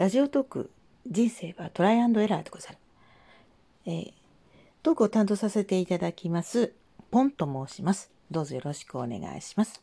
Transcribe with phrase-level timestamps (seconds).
[0.00, 0.70] ラジオトーク
[1.06, 2.78] 人生はトライアンドエラーでござる。
[3.84, 4.12] えー、
[4.82, 6.72] トークを担当させていただきます、
[7.10, 8.10] ポンと申します。
[8.30, 9.82] どうぞよろしくお願いします。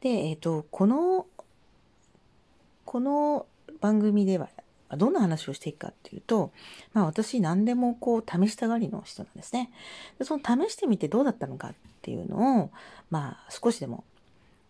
[0.00, 1.26] で、えっ、ー、と、この、
[2.86, 3.44] この
[3.82, 4.48] 番組では、
[4.96, 6.50] どんな話をしていくかっていうと、
[6.94, 9.70] まあ私何でもこう試したがりの人なんですね。
[10.18, 12.70] でその試してみてどうだったのかっていうのを、
[13.10, 14.04] まあ少しでも、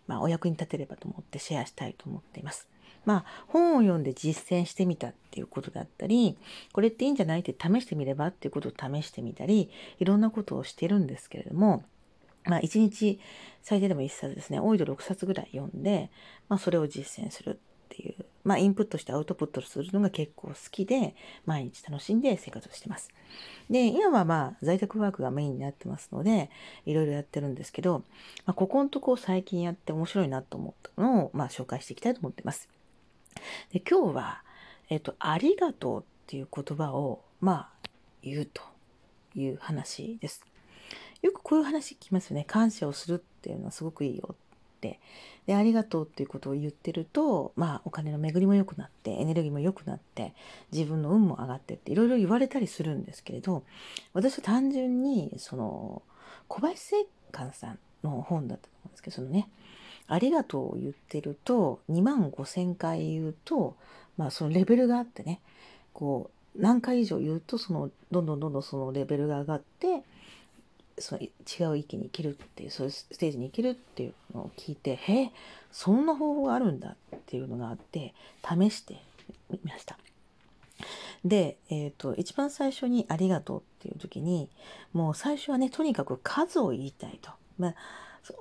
[0.09, 2.66] まあお役に立てればと思ってシェアしたいと思っています。
[3.05, 6.37] まあ、本を読んで実践してみたっていうことだったり、
[6.73, 7.41] これっていいんじゃない？
[7.41, 11.84] って試してみればっていうことを試してみたり、いろんなことをしてるんですけれども、
[12.45, 13.20] まあ、1日
[13.62, 16.11] 最低でも1冊ですね、多いと6冊ぐらい読んで、
[16.48, 17.56] まあ、それを実践するっ
[17.91, 23.11] ていう、まあ、インプットしてアウトプットするのが結構好きで、毎日楽しんで生活をしてます。
[23.69, 26.51] で、今はまあ、在宅ワークがメインになってますので、
[26.87, 27.98] いろいろやってるんですけど、
[28.47, 32.69] まあ、ここのとこ最近やって面白いなと思ったのを、まあ、紹介していきたいと思ってます。
[33.72, 34.42] で今日は、
[34.89, 37.89] えっと、ありがとうっていう言葉を、まあ、
[38.22, 38.62] 言うと
[39.34, 40.44] いう話です。
[41.22, 42.44] よくこういう話聞きますよね。
[42.44, 44.36] 感謝をするっていうのはすごくいいよっ
[44.81, 45.00] て。
[45.47, 50.34] で、ありがとうっていうことを言ってると、まあ、お金の巡りも良くなって、エネルギーも良くなって、
[50.72, 53.64] 自分の運も上がってっていろいろ言われたりするんですけれど、
[54.12, 56.03] 私は単純に、その、
[56.47, 59.48] 小林正観さんの本だったと思うんですけど、そのね、
[60.09, 63.77] ありがとうを言ってると、2万5千回言うと、
[64.17, 65.41] まあそのレベルがあってね、
[65.92, 70.03] こう、何回以上言うと、その、どんどんどんどんそのレベルが上がって、
[70.98, 75.33] その違う域に行けるっていう、そういうステージに行けるっていうのを聞いて、へえ、
[75.70, 79.03] そんな方法があるんだっていうのがあって、試して
[79.50, 79.98] みました。
[81.25, 84.48] で、えっ、ー、と、一番最初にありがとうっていう時に、
[84.93, 87.31] もう最初はね、とにかく数を言いたいと。
[87.59, 87.75] まあ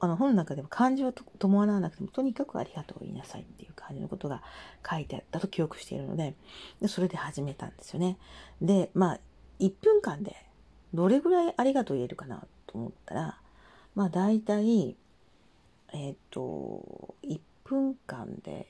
[0.02, 4.42] あの本の中でも漢字を伴わなくてもとにかくありがとうを言いなさいっていう感じのことが
[4.90, 6.36] 書いてあったと記憶しているので
[6.82, 8.18] でそれで始めたんですよね。
[8.62, 9.20] でまあ
[9.60, 10.36] 1分間で
[10.94, 13.40] どれぐらいありがとう言えるかなと思ったら
[13.96, 14.96] まあ大体
[15.94, 18.68] えっ、ー、と1分間で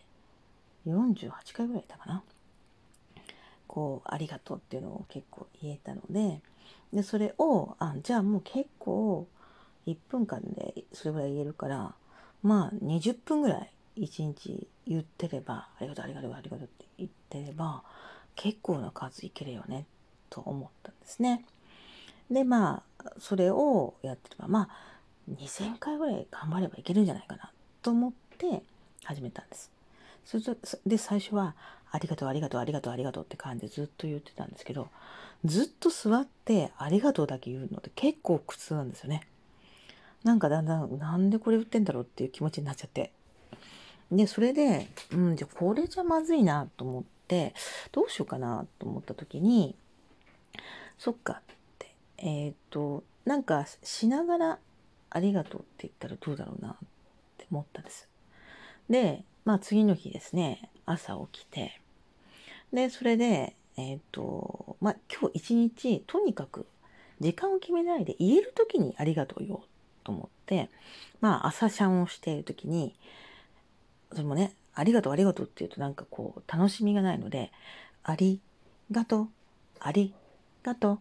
[0.88, 2.23] 48回ぐらいいたかな。
[3.67, 6.41] こうありがとうっていうのを結構言えたので
[6.94, 9.27] でそれをあじゃあもう結構
[9.87, 11.93] 1分間でそれぐらい言えるから、
[12.43, 17.83] まあ20分ぐらい1日言ってれば、ありがとうありがとうありがとうって言ってれば、
[18.35, 19.85] 結構な数いけるよね、
[20.29, 21.45] と思ったんですね。
[22.29, 28.63] で、まあ、それをやってれば、まあ、2000回ぐらい頑張ればいけるんじゃないかな、と思って
[29.03, 29.71] 始めたんです。
[30.25, 30.43] それ、
[30.85, 31.55] で、最初は、
[31.89, 34.89] ありがとう、ありがとう、ありがとう、ありがとうって感じでずっと言ってたんですけど、
[35.45, 39.25] ずっと座って、ありがとうだけ言うのって結構苦痛なんですよね。
[40.23, 43.11] なんかだんだん、なんでこれ売ってんだろうっていう気持ちになっちゃって。
[44.11, 47.53] で、それで、うん、じゃあこれじゃまずいなと思って、
[47.91, 49.75] どうしようかなと思った時に、
[50.97, 54.59] そっかって、えっ、ー、と、なんかしながら
[55.09, 56.75] ありがとうって言ったらどうだろうなっ
[57.38, 58.07] て思ったんです。
[58.89, 61.81] で、まあ次の日ですね、朝起きて、
[62.73, 66.66] で、それで、えっ、ー、と、まあ今日一日、とにかく
[67.19, 69.61] 時間を決めないで言える時にありがとう言おう
[70.07, 70.69] と思って、
[71.19, 72.95] まあ、朝シャンをしている時に、
[74.13, 77.51] それもね、ありがとう、ありがとうって言うとなんかこう、楽しみがないので、
[78.03, 78.40] あり
[78.90, 79.28] がとう、
[79.79, 80.13] あり
[80.63, 81.00] がとう、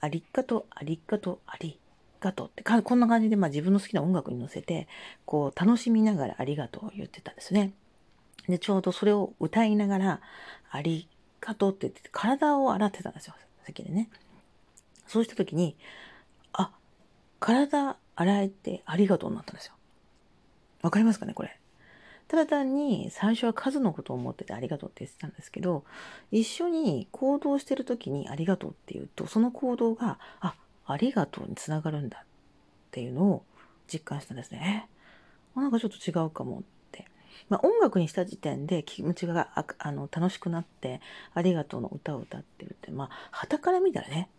[0.00, 1.80] ありがとう、ありがとう、あり
[2.20, 4.86] がとうってか、こんな感じで、まあ自分の好きな音楽に乗せて、
[5.26, 7.72] こう、楽しみながらありがとうを言ってたんですね。
[8.48, 10.20] で、ちょうどそれを歌いながら、
[10.70, 11.08] あり
[11.40, 13.34] がとうって言って、体を洗ってたんですよ、
[13.64, 14.10] 先でね。
[15.08, 15.76] そうした時に、
[16.52, 16.70] あ、
[17.40, 19.74] 体洗えてありがとうになったんですよ。
[20.82, 21.58] わかりますかねこれ？
[22.28, 25.84] ただ単に最初は数のことを思っててありがとうって言ってたんですけど、
[26.30, 30.54] 一緒に行動してる時にありがとうって言うと、その行動が、あ、
[30.86, 32.26] ありがとうにつながるんだっ
[32.90, 33.44] ていうのを
[33.92, 34.88] 実感したんですね。
[35.56, 36.62] えなんかちょっと違うかもっ
[36.92, 37.06] て。
[37.50, 41.00] まあ、音楽にした時点で気持ちがああの楽しくなって、
[41.34, 44.30] ありがとうの歌を歌ってるって、まあ、旗から見たらね、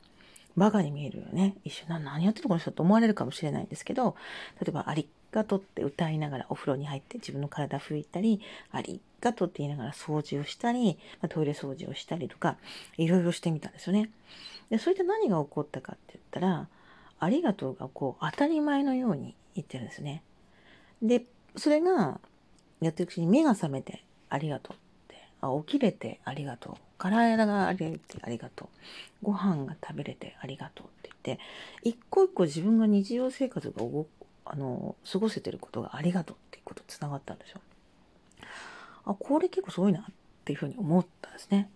[0.58, 1.56] バカに見えるよね。
[1.64, 4.16] 一緒な、何やってるこの人と思われるかもしれないんですけど、
[4.62, 8.42] 例えば、ありがとって歌いながらお風呂に入って自分の体拭いたり、
[8.72, 12.58] ありがとって言いながら掃除をしたり、まトイレ掃除をしたりとか、
[12.98, 14.10] いろいろしてみたんですよね。
[14.70, 16.68] で、それで何が起こったかって言ったら、
[17.20, 20.22] ありがとうがこう当たり前のように言ってるんですね。
[21.02, 21.24] で、
[21.56, 22.20] それが
[22.82, 24.76] やってるうちに目が覚めてありがとう
[25.66, 26.74] 起きれてありがとう。
[26.98, 28.68] 体がありありがとう。
[29.22, 31.44] ご飯が食べれてありがとうって言って、
[31.84, 34.08] 一個一個自分が日常生活が動
[34.46, 37.62] あの、過ごせてることがありがとうっていうことつながったんですよ。
[39.06, 40.04] あ、これ結構すごいなっ
[40.46, 41.70] っていうふうに思ったんですね。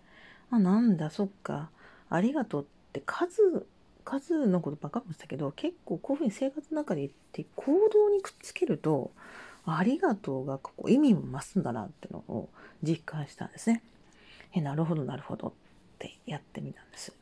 [0.52, 1.70] あ、なんだ、そっか。
[2.08, 3.66] ありがとうって数、
[4.04, 9.10] 数のことばっかりしたけど、結構こういうふうに生活の中で言って行動にくっつけると、
[9.78, 12.48] ありがとうがこう意味も増すんだなってのを
[12.82, 13.82] 実感したんですね。
[14.52, 15.52] え、なるほど、なるほどっ
[15.98, 17.14] てやってみたんです。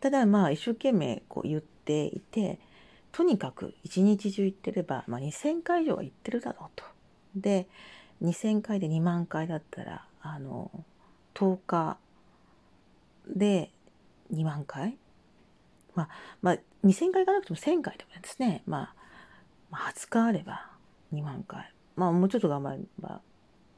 [0.00, 2.58] ただまあ一生懸命こう言っていて、
[3.12, 6.84] とにかく一日中言ってれば、まあ、2,000回以上は言ってるだろうと。
[7.34, 7.68] で
[8.22, 10.70] 2,000回で2万回だったらあの
[11.34, 11.98] 10日
[13.26, 13.70] で
[14.32, 14.96] 2万回
[15.94, 16.08] まあ、
[16.42, 18.62] まあ、2,000回いかなくても1,000回でもですね。
[18.66, 18.94] まあ、
[19.70, 20.69] まあ、20日あれば
[21.12, 21.72] 2万回。
[21.96, 23.20] まあ、もうちょっと頑張れば、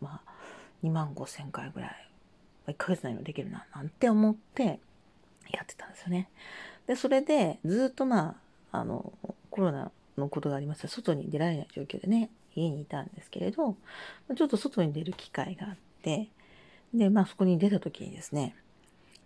[0.00, 0.32] まあ、
[0.82, 2.08] 2万5千回ぐらい、
[2.68, 4.80] 1ヶ月内にはできるな、なんて思って
[5.50, 6.30] やってたんですよね。
[6.86, 8.36] で、それで、ずっとま
[8.72, 9.12] あ、あの、
[9.50, 13.76] コロナのことがありました外に出られない状況でね、家にいたんですけれど、
[14.36, 16.28] ちょっと外に出る機会があって、
[16.92, 18.54] で、まあそこに出た時にですね、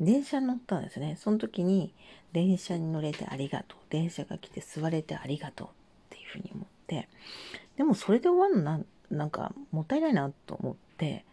[0.00, 1.16] 電車に乗ったんですね。
[1.18, 1.92] その時に、
[2.32, 3.78] 電車に乗れてありがとう。
[3.88, 5.70] 電車が来て座れてありがとうっ
[6.10, 7.08] ていうふうに思って、
[7.76, 11.24] でもそれで終わるのななんかもったいないなと思って、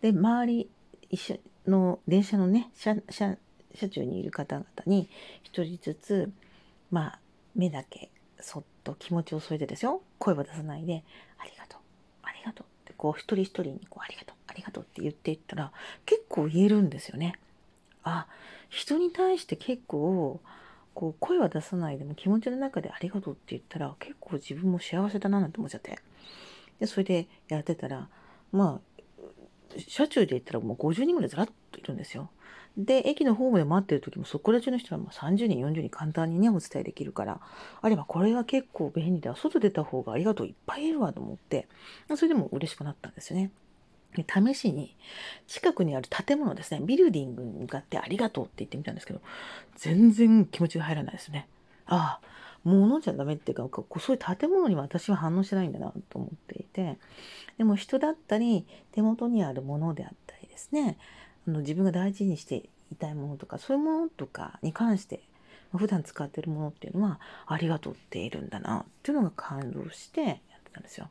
[0.00, 0.70] で、周り、
[1.10, 3.36] 一緒の電車のね、車、車、
[3.74, 5.08] 車中にいる方々に
[5.42, 6.32] 一人ずつ、
[6.90, 7.18] まあ、
[7.54, 8.10] 目だけ
[8.40, 10.02] そっと気持ちを添えてですよ。
[10.18, 11.04] 声は出さないで
[11.38, 11.80] 「ありがとう
[12.22, 15.72] ありがとう」ってこう一人一人にこう「ありがとうありがとう」って言っていったら
[16.04, 17.38] 結構言えるんですよね。
[18.04, 18.26] あ
[18.68, 20.40] 人に対して結構
[20.94, 25.98] こう声は出さないでも気持ちの中で「ありがとう」って言ったら結構自分も幸せだななんて思っちゃって
[26.80, 28.08] でそれでやってたら
[28.50, 28.92] まあ
[29.88, 32.30] 車中で言ったらもう50人ぐらいずらっといるんですよ。
[32.76, 37.40] で、駅のホームで待ってる時もそこら中の人はもう30人、40人簡単にね、お伝えできるから、
[37.80, 39.36] あればこれは結構便利だ。
[39.36, 41.68] 外出た方がありがとういっぱいいるわと思って、
[42.16, 43.50] それでも嬉しくなったんですよね。
[44.14, 44.96] 試しに
[45.46, 49.20] 近くにある建物ですね、ビルディングに向かってありがとうって言ってみたんですけど、
[49.76, 51.48] 全然気持ちが入らないですね。
[51.86, 52.26] ああ、
[52.64, 56.98] 物じゃダメっていうか、そういう建物には私は反応してないんだなと思っていて、
[57.58, 60.98] でも人だったり、手元にあるものであったりですね、
[61.46, 65.20] あの自分が大事にしていたいものとかそういうものとかに関して
[65.74, 71.08] 普段使ってるものっていうのはありがとうっているんだなっていうのが感動してやってたんですよ。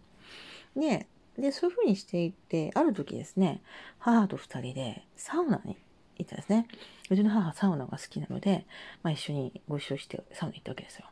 [0.75, 1.07] で
[1.37, 3.61] でそういうふうにしていってある時ですね
[3.99, 5.77] 母と2人でサウナに
[6.17, 6.67] 行ったんですね。
[7.09, 8.65] うちの母サウナが好きなので、
[9.03, 11.05] まあ、一緒にご一緒してサウナ行ったわけですよ。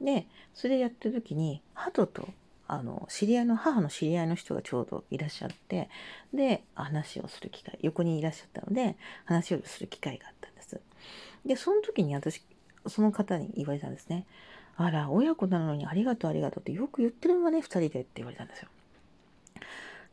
[0.00, 2.28] でそれでやってる時に鳩と
[2.68, 5.88] あの知り合いの母の知り合いの人がちょうどいらっしゃって
[6.32, 10.80] で話をする機会横にいらっしゃったので話をする機会があったんです
[11.44, 12.42] でその時に私
[12.86, 14.24] その方に言われたんですね
[14.76, 18.68] あら親子なのにありがとうありがとうってよく言ってるわね2人でって言われたんですよ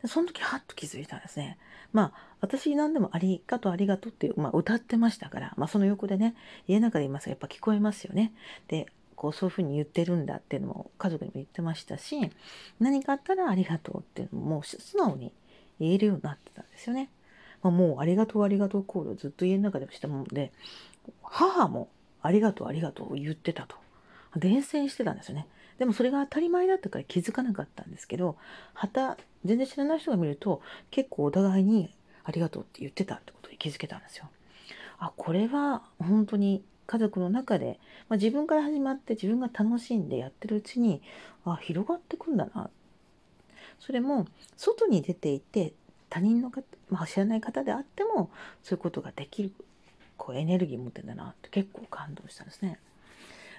[0.01, 1.57] でその時はっと気づいたんですね
[1.91, 6.35] まあ私何でもありがとうありがとうっていう、まあ、歌ってましたから、まあ、その横でね
[6.67, 8.33] 家の中で言いますがやっぱ聞こえますよね
[8.67, 12.31] でこうそういうふうに言ってるんだっていうのも家族にも言ってましたし
[12.79, 15.33] 何かあったらありがとうっていうのももう素直に
[15.79, 17.09] 言えるようになってたんですよね。
[17.61, 20.53] まあ、もうありがとうありがとうコールをずっと家の中でもしたもんで
[21.21, 21.89] 母も
[22.21, 23.75] ありがとうありがとうを言ってたと
[24.37, 25.47] 伝染してたんですよね。
[25.79, 28.35] でもそれが当たり前だったから気づかなかったんですけど、
[28.73, 31.93] はた、全然知らない人が見ると、結構お互いに
[32.23, 34.29] ありがとうって言ってたってことに気づけたんですよ。
[34.99, 37.79] あ、これは本当に家族の中で、
[38.09, 41.03] まあ、自分から始まって自分が楽しんでやってるうちに
[41.45, 42.71] あ広がってくんだな
[43.79, 44.25] それも
[44.57, 45.73] 外に出ていて
[46.09, 48.31] 他人の方、まあ、知らない方であっても
[48.63, 49.51] そういうことができる
[50.17, 52.79] こうエネルギー持ってんだなって結構感動したんですね。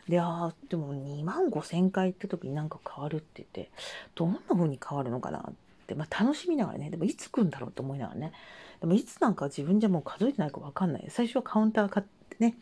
[0.09, 3.71] であでも2万5,000回って時になんか変わるって言って
[4.17, 5.53] どんな風に変わるのかなって、
[5.95, 8.33] まあ、楽しみながらねでもいつ来るんだろうと思いながらね。
[8.81, 11.07] でもいつなんか自分じゃもう数えてないか分かんない。
[11.09, 12.57] 最初はカウンター買ってね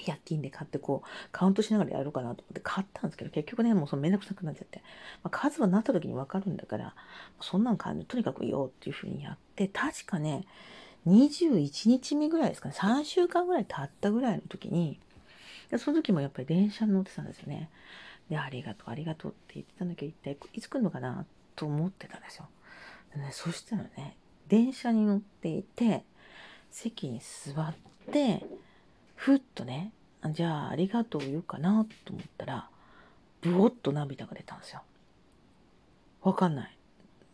[0.00, 4.82] 100均で買ってこうカウントしながらやろうかなと思って買ったんですけど結局ねもうそのめんどくさくなっちゃって、
[5.22, 6.94] まあ、数はなった時に分かるんだから
[7.40, 10.46] そんなん買うのとにかくいいよっていうふうにやって確かね
[11.06, 14.98] 21日目ぐらいですかね3週間ぐらい経ったぐらいの時に
[15.70, 17.70] でその時もやっぱり電車に乗ってたんですよね。
[18.28, 21.24] でありがとうありがとうって言ってたんだけど一体いつ来るのかな
[21.56, 22.48] と思ってたんですよ、
[23.16, 24.16] ね、そしたらね
[24.48, 26.04] 電車に乗っていて
[26.70, 27.74] 席に座っ
[28.12, 28.44] て
[29.20, 29.92] ふっとね、
[30.32, 32.70] じゃあありがとう言うかなと思ったら、
[33.42, 34.80] ブオッと涙が出たんですよ。
[36.22, 36.76] わかんない。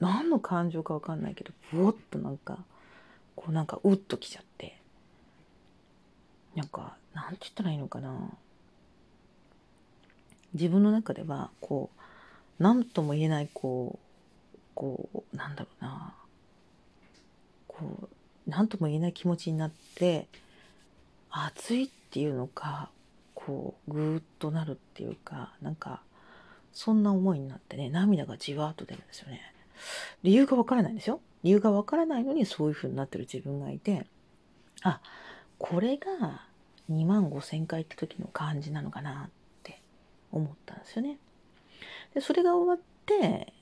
[0.00, 2.58] 何の感情かわかんないけど、ブオッとなんか、
[3.36, 4.80] こうなんかうっときちゃって、
[6.56, 8.32] なんか、なんて言ったらいいのかな。
[10.54, 12.00] 自分の中では、こう、
[12.62, 14.05] 何とも言えない、こう、
[14.76, 16.14] こう、なんだろうな。
[17.66, 18.08] こう、
[18.46, 20.28] 何とも言えない気持ちになって
[21.30, 22.90] 熱いっていうのか
[23.34, 26.00] こうぐーっとなるっていうかなんか
[26.72, 29.52] そんな思いになってね涙がじわっと出るんですよね。
[30.22, 31.20] 理由がわからないんですよ。
[31.42, 34.06] 理由がわからないのにそういう風になってる自分がいて
[34.82, 35.00] あ
[35.58, 36.46] これが
[36.90, 39.30] 2万5千回行った時の感じなのかなっ
[39.62, 39.80] て
[40.32, 41.18] 思ったんですよね。
[42.14, 43.52] でそれが終わって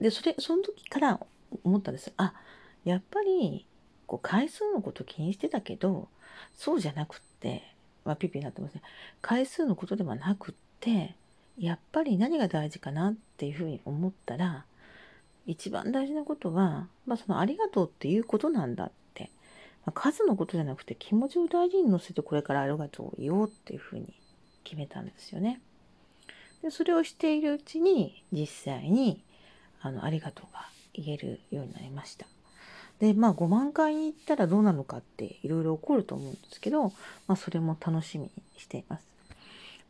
[0.00, 1.20] でそれその時から
[1.64, 2.12] 思ったんです。
[2.16, 2.32] あ
[2.84, 3.66] やっぱり
[4.06, 6.08] こう回数のこと気にしてたけど
[6.56, 7.62] そうじゃなくって、
[8.04, 8.82] まあ、ピピになってますね。
[9.20, 11.14] 回数のことではなくって
[11.58, 14.64] やっぱり何が大事かなっていうふうに思ったら
[15.46, 19.30] 一番大事なことは、まあ、そのありがとうっていうことなんだって、
[19.84, 24.14] まあ、数のことじゃなくて気持ちを大事に乗せてこれからありがとうを言おうっていうふうに
[24.64, 25.60] 決めたんですよね。
[26.62, 29.22] でそれをしているうちに実際に
[29.80, 32.26] あのありがとうが言えるようになりました。
[32.98, 36.90] でまあ5万回に行ったらどうなのかっていろいろ起こると思うんですけど、
[37.26, 39.04] まあ、それも楽しみにしています。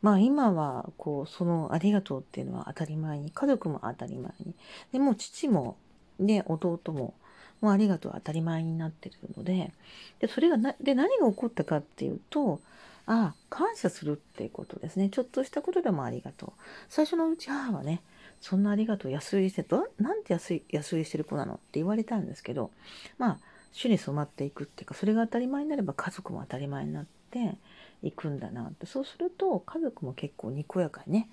[0.01, 4.53] まあ今はこうそのありがとうっていうのは当たり前に家族も当たり前に
[4.91, 5.77] でも父も
[6.19, 7.13] ね弟も
[7.61, 9.71] もうありがとう当たり前になってるので
[10.19, 12.59] でそれがなで何が起こったかっていうと
[13.05, 16.51] ああ感謝するっていうことですねちょっとしたことでもありがとう
[16.89, 18.01] 最初のうち母はね
[18.41, 19.65] そんなありがとう安売りして
[19.99, 22.71] なんて安い安売りしてる子なのって言われたんですけど
[23.17, 23.37] まあ
[23.71, 27.55] 主に染まっていくっていうかそれが当たり前になれば家族も当たり前になって
[28.03, 31.29] いくんだなってそうすると家族も結構にこやかにね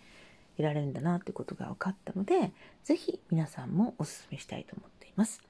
[0.59, 2.53] いられるんだなってことが分かったので
[2.85, 5.41] 是非皆さんもおすすめしたいと思っています。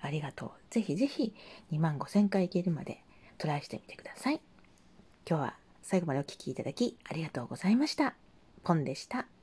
[0.00, 0.50] ありがとう。
[0.70, 1.34] ぜひぜひ
[1.72, 3.02] 2万5000回いけるまで
[3.38, 4.40] トライしてみてください。
[5.28, 8.14] 今日は最後までお聴きいただきありがとうございました。
[8.64, 9.33] ポンでした。